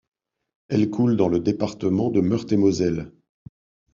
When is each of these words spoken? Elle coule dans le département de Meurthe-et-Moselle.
Elle 0.69 0.89
coule 0.89 1.15
dans 1.15 1.27
le 1.29 1.39
département 1.39 2.09
de 2.09 2.21
Meurthe-et-Moselle. 2.21 3.11